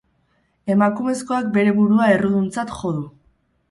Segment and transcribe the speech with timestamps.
[0.75, 3.09] Emakumezkoak bere burua erruduntzat jo du.